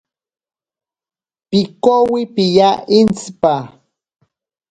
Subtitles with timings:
[1.49, 3.53] Pikowi piya intsipa.